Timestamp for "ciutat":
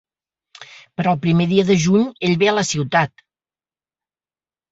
2.71-3.23